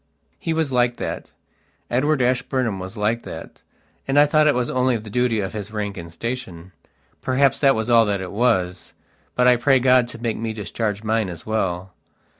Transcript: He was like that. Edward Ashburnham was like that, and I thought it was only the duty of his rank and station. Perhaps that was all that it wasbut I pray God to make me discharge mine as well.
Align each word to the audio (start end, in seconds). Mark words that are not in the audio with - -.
He 0.39 0.51
was 0.51 0.71
like 0.73 0.97
that. 0.97 1.31
Edward 1.91 2.23
Ashburnham 2.23 2.79
was 2.79 2.97
like 2.97 3.21
that, 3.21 3.61
and 4.07 4.17
I 4.17 4.25
thought 4.25 4.47
it 4.47 4.55
was 4.55 4.67
only 4.67 4.97
the 4.97 5.11
duty 5.11 5.41
of 5.41 5.53
his 5.53 5.69
rank 5.69 5.95
and 5.95 6.11
station. 6.11 6.71
Perhaps 7.21 7.59
that 7.59 7.75
was 7.75 7.87
all 7.87 8.05
that 8.07 8.19
it 8.19 8.31
wasbut 8.31 9.45
I 9.45 9.57
pray 9.57 9.79
God 9.79 10.07
to 10.07 10.17
make 10.17 10.37
me 10.37 10.53
discharge 10.53 11.03
mine 11.03 11.29
as 11.29 11.45
well. 11.45 11.93